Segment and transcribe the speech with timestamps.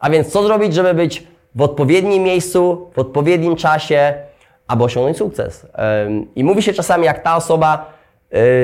[0.00, 4.14] A więc co zrobić, żeby być w odpowiednim miejscu, w odpowiednim czasie,
[4.68, 5.66] aby osiągnąć sukces?
[6.36, 7.92] I mówi się czasami, jak ta osoba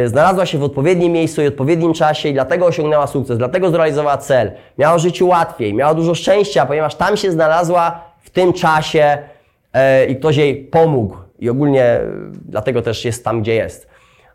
[0.04, 4.17] y, znalazła się w odpowiednim miejscu i odpowiednim czasie i dlatego osiągnęła sukces, dlatego zrealizowała
[4.19, 9.19] cel, miała w życiu łatwiej, miała dużo szczęścia, ponieważ tam się znalazła w tym czasie
[9.73, 12.01] e, i ktoś jej pomógł i ogólnie
[12.49, 13.89] dlatego też jest tam, gdzie jest.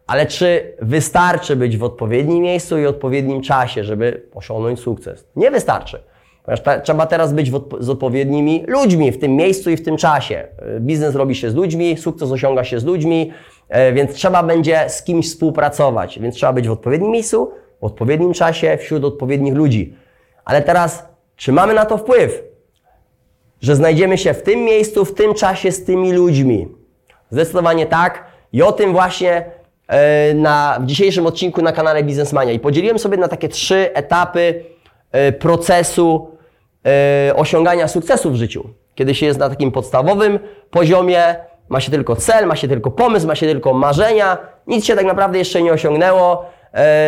[0.07, 5.27] Ale czy wystarczy być w odpowiednim miejscu i odpowiednim czasie, żeby osiągnąć sukces?
[5.35, 6.10] Nie wystarczy.
[6.45, 10.47] Ponieważ trzeba teraz być z odpowiednimi ludźmi w tym miejscu i w tym czasie.
[10.79, 13.31] Biznes robi się z ludźmi, sukces osiąga się z ludźmi,
[13.69, 16.19] e, więc trzeba będzie z kimś współpracować.
[16.19, 19.95] Więc trzeba być w odpowiednim miejscu, w odpowiednim czasie, wśród odpowiednich ludzi.
[20.45, 21.05] Ale teraz,
[21.35, 22.43] czy mamy na to wpływ?
[23.61, 26.67] Że znajdziemy się w tym miejscu, w tym czasie z tymi ludźmi?
[27.31, 28.25] Zdecydowanie tak.
[28.53, 29.45] I o tym właśnie
[29.87, 32.51] e, na, w dzisiejszym odcinku na kanale Biznesmania.
[32.51, 34.80] I podzieliłem sobie na takie trzy etapy e,
[35.39, 36.37] procesu
[36.85, 38.69] e, osiągania sukcesu w życiu.
[38.95, 41.35] Kiedy się jest na takim podstawowym poziomie,
[41.69, 44.37] ma się tylko cel, ma się tylko pomysł, ma się tylko marzenia,
[44.67, 46.45] nic się tak naprawdę jeszcze nie osiągnęło,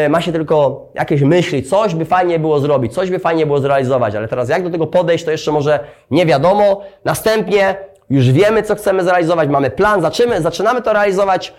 [0.10, 4.16] ma się tylko jakieś myśli, coś by fajnie było zrobić, coś by fajnie było zrealizować,
[4.16, 5.80] ale teraz jak do tego podejść, to jeszcze może
[6.12, 6.82] nie wiadomo.
[7.06, 7.76] Następnie
[8.10, 11.54] już wiemy, co chcemy zrealizować, mamy plan, zaczynamy, zaczynamy to realizować,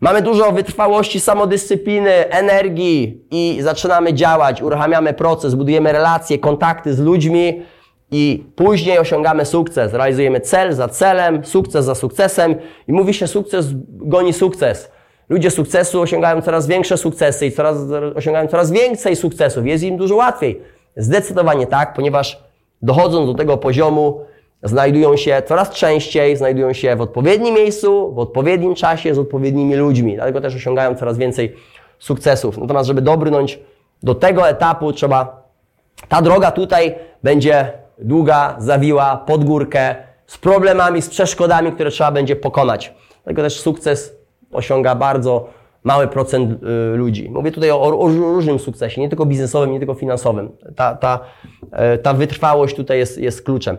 [0.00, 7.62] mamy dużo wytrwałości, samodyscypliny, energii i zaczynamy działać, uruchamiamy proces, budujemy relacje, kontakty z ludźmi
[8.10, 9.92] i później osiągamy sukces.
[9.92, 12.54] Realizujemy cel za celem, sukces za sukcesem
[12.88, 14.90] i mówi się sukces goni sukces.
[15.28, 17.76] Ludzie sukcesu osiągają coraz większe sukcesy i coraz,
[18.14, 19.66] osiągają coraz więcej sukcesów.
[19.66, 20.60] Jest im dużo łatwiej.
[20.96, 22.42] Zdecydowanie tak, ponieważ
[22.82, 24.20] dochodząc do tego poziomu,
[24.62, 30.14] znajdują się coraz częściej, znajdują się w odpowiednim miejscu, w odpowiednim czasie, z odpowiednimi ludźmi.
[30.14, 31.56] Dlatego też osiągają coraz więcej
[31.98, 32.58] sukcesów.
[32.58, 33.58] Natomiast, żeby dobrnąć
[34.02, 35.42] do tego etapu, trzeba,
[36.08, 39.94] ta droga tutaj będzie długa, zawiła, pod górkę,
[40.26, 42.94] z problemami, z przeszkodami, które trzeba będzie pokonać.
[43.24, 44.16] Dlatego też sukces
[44.52, 45.48] osiąga bardzo
[45.84, 47.30] mały procent y, ludzi.
[47.30, 50.50] Mówię tutaj o, o, różnym sukcesie, nie tylko biznesowym, nie tylko finansowym.
[50.76, 51.20] Ta, ta,
[51.72, 53.78] e, ta wytrwałość tutaj jest, jest kluczem.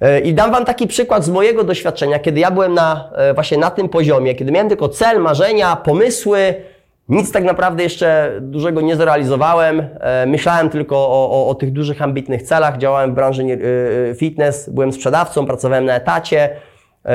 [0.00, 3.58] E, I dam Wam taki przykład z mojego doświadczenia, kiedy ja byłem na, e, właśnie
[3.58, 6.54] na tym poziomie, kiedy miałem tylko cel, marzenia, pomysły,
[7.08, 9.88] nic tak naprawdę jeszcze dużego nie zrealizowałem.
[10.26, 12.78] Myślałem tylko o, o, o tych dużych, ambitnych celach.
[12.78, 13.42] Działałem w branży
[14.16, 16.50] fitness, byłem sprzedawcą, pracowałem na etacie,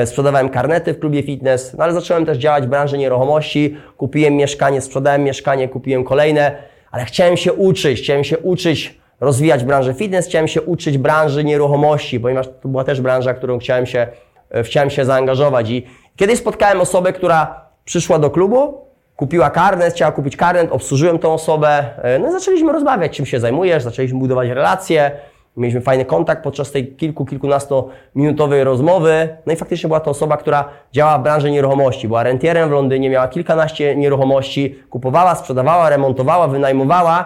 [0.06, 3.78] sprzedawałem karnety w klubie fitness, no ale zacząłem też działać w branży nieruchomości.
[3.98, 6.56] Kupiłem mieszkanie, sprzedałem mieszkanie, kupiłem kolejne,
[6.92, 12.20] ale chciałem się uczyć, chciałem się uczyć rozwijać branżę fitness, chciałem się uczyć branży nieruchomości,
[12.20, 14.08] ponieważ to była też branża, którą chciałem się,
[14.52, 15.70] e, chciałem się zaangażować.
[15.70, 18.82] I kiedyś spotkałem osobę, która przyszła do klubu,
[19.16, 23.40] kupiła karnet, chciała kupić karnet, obsłużyłem tą osobę, e, no i zaczęliśmy rozmawiać, czym się
[23.40, 25.12] zajmujesz, zaczęliśmy budować relacje,
[25.58, 29.38] mieliśmy fajny kontakt podczas tej kilku, kilkunastominutowej rozmowy.
[29.46, 32.08] No i faktycznie była to osoba, która działała w branży nieruchomości.
[32.08, 37.26] Była rentierem w Londynie, miała kilkanaście nieruchomości, kupowała, sprzedawała, remontowała, wynajmowała.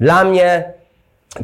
[0.00, 0.64] Dla mnie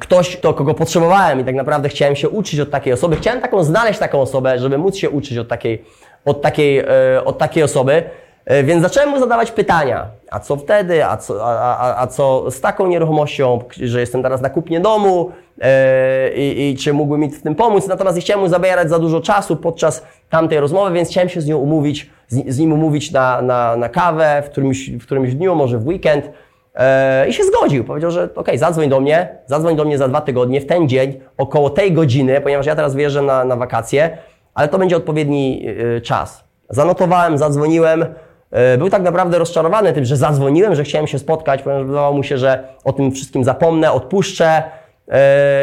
[0.00, 3.16] ktoś, to kogo potrzebowałem i tak naprawdę chciałem się uczyć od takiej osoby.
[3.16, 5.84] Chciałem taką znaleźć taką osobę, żeby móc się uczyć od takiej,
[6.25, 8.02] od takiej, e, od takiej osoby.
[8.45, 10.06] E, więc zacząłem mu zadawać pytania.
[10.31, 11.06] A co wtedy?
[11.06, 15.31] A co, a, a, a co z taką nieruchomością, że jestem teraz na kupnie domu
[15.61, 17.87] e, i, i, czy mógłby mi w tym pomóc?
[17.89, 21.47] Natomiast nie chciałem mu zabierać za dużo czasu podczas tamtej rozmowy, więc chciałem się z
[21.47, 25.55] nią umówić, z, z nim umówić na, na, na kawę w którymś, w którymś dniu,
[25.55, 26.31] może w weekend.
[26.75, 27.84] E, I się zgodził.
[27.84, 31.21] Powiedział, że ok, zadzwoń do mnie, zadzwoń do mnie za dwa tygodnie, w ten dzień,
[31.37, 34.19] około tej godziny, ponieważ ja teraz wyjeżdżam na, na wakacje,
[34.55, 35.67] ale to będzie odpowiedni
[36.03, 36.45] czas.
[36.71, 38.05] Zanotowałem, zadzwoniłem.
[38.50, 42.22] E, był tak naprawdę rozczarowany tym, że zadzwoniłem, że chciałem się spotkać, ponieważ wydawało mu
[42.22, 44.62] się, że o tym wszystkim zapomnę, odpuszczę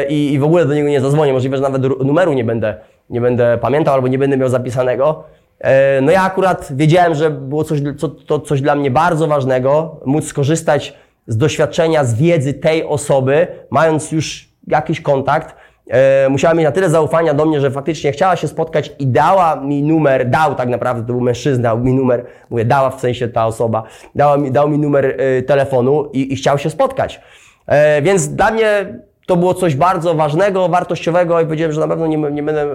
[0.08, 1.32] i, i w ogóle do niego nie zadzwonię.
[1.32, 2.74] Możliwe, że nawet numeru nie będę,
[3.10, 5.24] nie będę pamiętał albo nie będę miał zapisanego.
[5.60, 10.00] E, no ja akurat wiedziałem, że było coś, co, to coś dla mnie bardzo ważnego,
[10.04, 10.94] móc skorzystać
[11.26, 15.56] z doświadczenia, z wiedzy tej osoby, mając już jakiś kontakt.
[15.90, 19.56] E, musiała mieć na tyle zaufania do mnie, że faktycznie chciała się spotkać i dała
[19.56, 23.28] mi numer, dał tak naprawdę, to był mężczyzna, dał mi numer, mówię, dała w sensie
[23.28, 23.82] ta osoba,
[24.14, 27.20] dała mi, dał mi numer y, telefonu i, i chciał się spotkać.
[27.66, 32.06] E, więc dla mnie to było coś bardzo ważnego, wartościowego i powiedziałem, że na pewno
[32.06, 32.66] nie, nie, będę,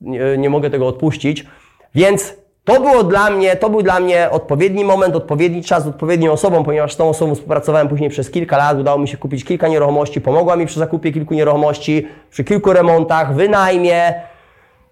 [0.00, 1.46] nie, nie mogę tego odpuścić.
[1.94, 2.34] Więc
[2.68, 6.92] to było dla mnie, to był dla mnie odpowiedni moment, odpowiedni czas, odpowiednią osobą, ponieważ
[6.92, 10.56] z tą osobą współpracowałem później przez kilka lat, udało mi się kupić kilka nieruchomości, pomogła
[10.56, 14.14] mi przy zakupie kilku nieruchomości, przy kilku remontach, wynajmie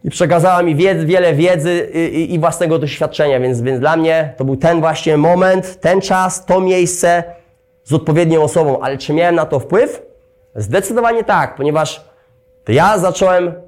[0.04, 4.34] i przekazała mi wiedz, wiele wiedzy i, i, i, własnego doświadczenia, więc, więc dla mnie
[4.36, 7.24] to był ten właśnie moment, ten czas, to miejsce
[7.84, 10.02] z odpowiednią osobą, ale czy miałem na to wpływ?
[10.54, 12.04] Zdecydowanie tak, ponieważ
[12.68, 13.65] ja zacząłem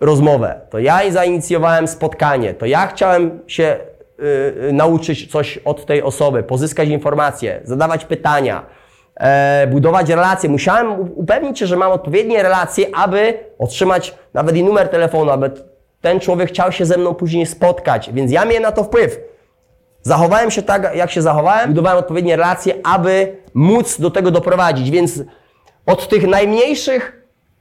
[0.00, 3.76] rozmowę, to ja zainicjowałem spotkanie, to ja chciałem się
[4.68, 8.66] y, nauczyć coś od tej osoby, pozyskać informacje, zadawać pytania,
[9.16, 10.48] e, budować relacje.
[10.48, 15.50] Musiałem upewnić się, że mam odpowiednie relacje, aby otrzymać nawet i numer telefonu, aby
[16.00, 19.20] ten człowiek chciał się ze mną później spotkać, więc ja miałem na to wpływ.
[20.02, 25.22] Zachowałem się tak, jak się zachowałem, budowałem odpowiednie relacje, aby móc do tego doprowadzić, więc
[25.86, 27.17] od tych najmniejszych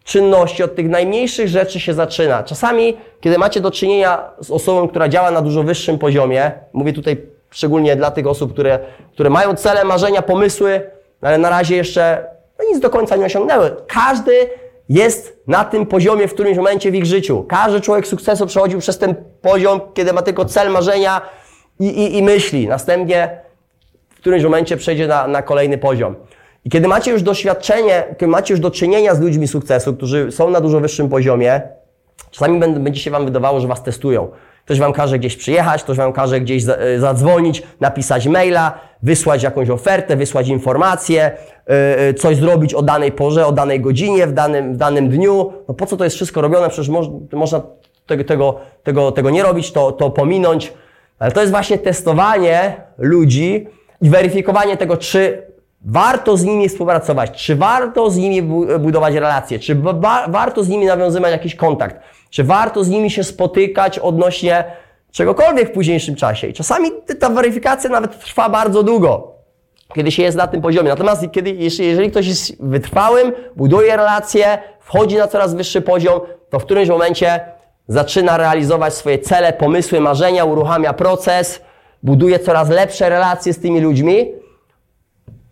[0.07, 2.43] czynności, od tych najmniejszych rzeczy się zaczyna.
[2.43, 7.21] Czasami, kiedy macie do czynienia z osobą, która działa na dużo wyższym poziomie, mówię tutaj
[7.49, 8.79] szczególnie dla tych osób, które,
[9.11, 10.81] które mają cele, marzenia, pomysły,
[11.21, 12.25] ale na razie jeszcze
[12.59, 13.75] no nic do końca nie osiągnęły.
[13.87, 14.49] Każdy
[14.89, 17.45] jest na tym poziomie w którymś momencie w ich życiu.
[17.49, 21.21] Każdy człowiek sukcesu przechodził przez ten poziom, kiedy ma tylko cel, marzenia
[21.79, 22.67] i, i, i myśli.
[22.67, 23.41] Następnie
[24.09, 26.15] w którymś momencie przejdzie na, na kolejny poziom.
[26.67, 30.49] I kiedy macie już doświadczenie, kiedy macie już do czynienia z ludźmi sukcesu, którzy są
[30.49, 31.61] na dużo wyższym poziomie,
[32.31, 34.27] czasami będzie się Wam wydawało, że Was testują.
[34.65, 39.69] Ktoś Wam każe gdzieś przyjechać, ktoś Wam każe gdzieś e, zadzwonić, napisać maila, wysłać jakąś
[39.69, 44.73] ofertę, wysłać informację, e, e, coś zrobić o danej porze, o danej godzinie, w danym,
[44.73, 45.53] w danym dniu.
[45.67, 46.69] No po co to jest wszystko robione?
[46.69, 46.89] Przecież
[47.33, 47.61] można
[48.07, 50.73] tego, tego, tego, tego nie robić, to, to pominąć.
[51.19, 53.67] Ale to jest właśnie testowanie ludzi
[54.01, 55.47] i weryfikowanie tego, czy
[55.85, 58.41] warto z nimi współpracować, czy warto z nimi
[58.79, 59.81] budować relacje, czy
[60.27, 61.95] warto z nimi nawiązywać jakiś kontakt,
[62.29, 64.63] czy warto z nimi się spotykać odnośnie
[65.11, 66.47] czegokolwiek w późniejszym czasie.
[66.47, 66.89] I czasami
[67.19, 69.33] ta weryfikacja nawet trwa bardzo długo,
[69.95, 70.89] kiedy się jest na tym poziomie.
[70.89, 76.19] Natomiast kiedy, jeżeli ktoś jest wytrwałym, buduje relacje, wchodzi na coraz wyższy poziom,
[76.49, 77.39] to w którymś momencie
[77.87, 81.61] zaczyna realizować swoje cele, pomysły, marzenia, uruchamia proces,
[82.03, 84.31] buduje coraz lepsze relacje z tymi ludźmi,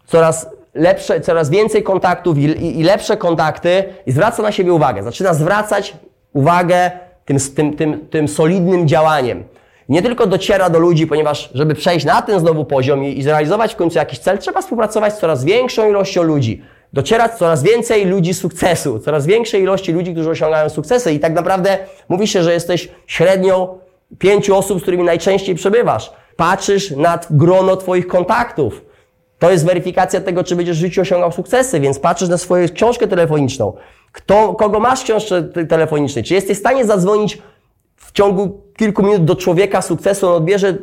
[0.06, 5.04] coraz lepsze, coraz więcej kontaktów i, i, i lepsze kontakty i zwraca na siebie uwagę.
[5.04, 5.94] Zaczyna zwracać
[6.34, 6.92] uwagę
[7.25, 9.44] tym, tym, tym, tym solidnym działaniem.
[9.90, 13.74] Nie tylko dociera do ludzi, ponieważ żeby przejść na ten znowu poziom i, i zrealizować
[13.74, 16.62] w końcu jakiś cel, trzeba współpracować z coraz większą ilością ludzi.
[16.94, 21.78] Docierać coraz więcej ludzi sukcesu, coraz większej ilości ludzi, którzy osiągają sukcesy i tak naprawdę
[22.10, 23.78] mówi się, że jesteś średnią
[24.19, 26.13] pięciu osób, z którymi najczęściej przebywasz.
[26.36, 28.81] Patrzysz nad grono Twoich kontaktów.
[29.46, 33.08] To jest weryfikacja tego, czy będziesz w życiu osiągał sukcesy, więc patrzysz na swoją książkę
[33.08, 33.74] telefoniczną.
[34.12, 36.24] Kto, kogo masz w książce telefonicznej?
[36.24, 37.42] Czy jesteś w stanie zadzwonić
[37.96, 40.78] w ciągu kilku minut do człowieka sukcesu, on odbierze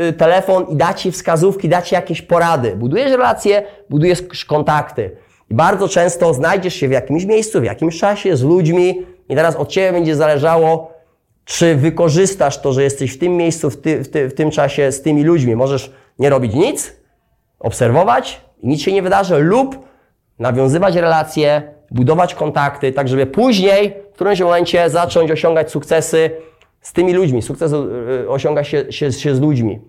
[0.00, 2.76] yy, telefon i da Ci wskazówki, da Ci jakieś porady.
[2.76, 5.10] Budujesz relacje, budujesz kontakty.
[5.50, 9.56] I bardzo często znajdziesz się w jakimś miejscu, w jakimś czasie z ludźmi i teraz
[9.56, 10.92] od Ciebie będzie zależało,
[11.44, 14.92] czy wykorzystasz to, że jesteś w tym miejscu, w, ty, w, ty, w tym czasie
[14.92, 15.56] z tymi ludźmi.
[15.56, 16.97] Możesz nie robić nic,
[17.60, 19.78] obserwować i nic się nie wydarzy, lub
[20.38, 26.30] nawiązywać relacje, budować kontakty, tak żeby później w którymś momencie zacząć osiągać sukcesy
[26.80, 27.42] z tymi ludźmi.
[27.42, 29.80] Sukces y, osiąga się, się, się z ludźmi.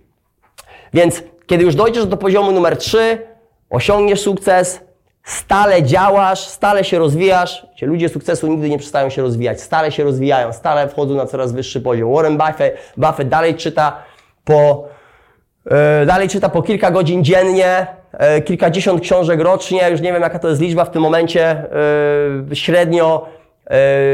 [0.93, 3.27] Więc kiedy już dojdziesz do poziomu numer 3,
[3.69, 4.81] osiągniesz sukces,
[5.23, 7.67] stale działasz, stale się rozwijasz.
[7.81, 11.81] Ludzie sukcesu nigdy nie przestają się rozwijać, stale się rozwijają, stale wchodzą na coraz wyższy
[11.81, 12.13] poziom.
[12.13, 14.03] Warren Buffett, Buffett dalej czyta
[14.43, 14.88] po E,
[16.05, 20.49] dalej czyta po kilka godzin dziennie, e, kilkadziesiąt książek rocznie, już nie wiem jaka to
[20.49, 21.45] jest liczba w tym momencie,
[22.51, 23.25] e, średnio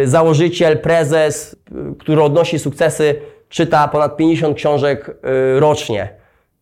[0.03, 1.55] założyciel, prezes,
[1.99, 3.15] który odnosi sukcesy,
[3.49, 5.17] czyta ponad 50 książek
[5.59, 6.09] rocznie,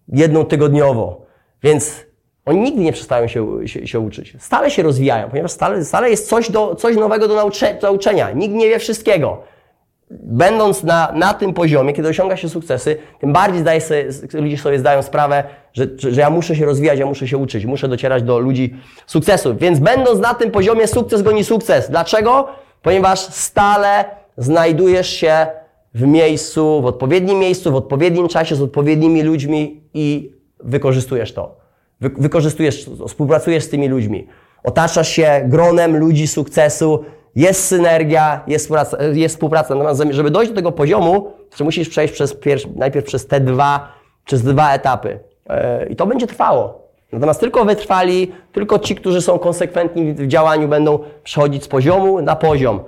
[0.07, 1.25] jedną tygodniowo.
[1.63, 2.05] Więc
[2.45, 4.35] oni nigdy nie przestają się, się, się uczyć.
[4.39, 8.31] Stale się rozwijają, ponieważ stale, stale jest coś, do, coś nowego do, naucze, do nauczenia.
[8.31, 9.43] Nikt nie wie wszystkiego
[10.11, 14.79] będąc na, na tym poziomie, kiedy osiąga się sukcesy, tym bardziej zdaje sobie, ludzie sobie
[14.79, 15.43] zdają sprawę,
[15.73, 18.75] że, że ja muszę się rozwijać, ja muszę się uczyć, muszę docierać do ludzi
[19.07, 19.55] sukcesu.
[19.55, 21.89] Więc będąc na tym poziomie, sukces goni sukces.
[21.89, 22.47] Dlaczego?
[22.81, 24.05] Ponieważ stale
[24.37, 25.47] znajdujesz się
[25.93, 31.55] w miejscu, w odpowiednim miejscu, w odpowiednim czasie, z odpowiednimi ludźmi i wykorzystujesz to.
[32.01, 34.27] Wy, wykorzystujesz, współpracujesz z tymi ludźmi.
[34.63, 37.03] Otaczasz się gronem ludzi sukcesu,
[37.35, 39.75] jest synergia, jest współpraca, jest współpraca.
[39.75, 42.37] Natomiast żeby dojść do tego poziomu, to musisz przejść przez
[42.75, 43.91] najpierw przez te dwa,
[44.25, 45.19] przez dwa etapy.
[45.49, 46.83] E, I to będzie trwało.
[47.11, 52.35] Natomiast tylko wytrwali, tylko ci, którzy są konsekwentni w działaniu, będą przechodzić z poziomu na
[52.35, 52.79] poziom.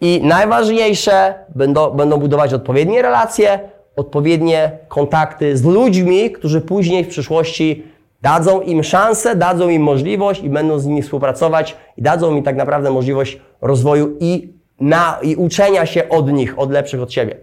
[0.00, 3.60] I najważniejsze, będą, będą budować odpowiednie relacje,
[3.96, 7.91] odpowiednie kontakty z ludźmi, którzy później w przyszłości
[8.22, 12.56] Dadzą im szansę, dadzą im możliwość i będą z nimi współpracować i dadzą im tak
[12.56, 17.36] naprawdę możliwość rozwoju i, na, i uczenia się od nich, od lepszych od siebie.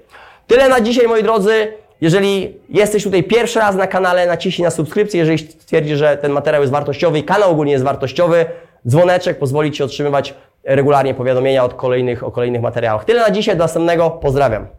[0.48, 1.74] Tyle na dzisiaj, moi drodzy.
[2.02, 5.20] Jeżeli jesteś tutaj pierwszy raz na kanale, naciśnij na subskrypcję.
[5.20, 8.46] Jeżeli stwierdzisz, że ten materiał jest wartościowy i kanał ogólnie jest wartościowy,
[8.88, 10.34] dzwoneczek pozwoli Ci otrzymywać
[10.64, 13.06] regularnie powiadomienia od kolejnych, o kolejnych materiałach.
[13.06, 14.79] Tyle na dzisiaj, do następnego, pozdrawiam.